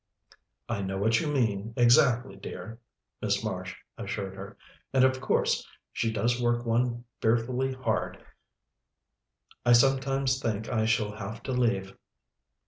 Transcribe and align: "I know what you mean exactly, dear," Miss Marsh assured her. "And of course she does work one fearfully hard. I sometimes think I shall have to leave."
"I 0.67 0.81
know 0.81 0.97
what 0.97 1.19
you 1.19 1.27
mean 1.27 1.75
exactly, 1.77 2.35
dear," 2.35 2.79
Miss 3.21 3.43
Marsh 3.43 3.75
assured 3.99 4.33
her. 4.33 4.57
"And 4.91 5.03
of 5.03 5.21
course 5.21 5.63
she 5.93 6.11
does 6.11 6.41
work 6.41 6.65
one 6.65 7.03
fearfully 7.21 7.73
hard. 7.73 8.17
I 9.63 9.73
sometimes 9.73 10.39
think 10.41 10.67
I 10.69 10.85
shall 10.85 11.11
have 11.11 11.43
to 11.43 11.51
leave." 11.51 11.95